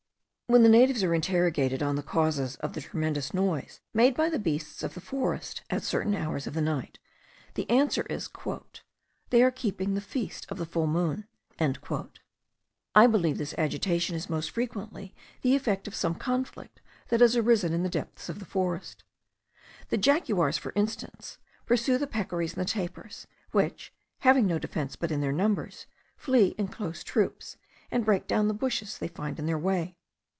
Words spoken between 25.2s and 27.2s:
their numbers, flee in close